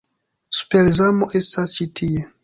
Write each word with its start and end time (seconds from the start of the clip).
Super-Zamo 0.59 1.27
estas 1.41 1.75
ĉi 1.75 1.87
tie 2.01 2.25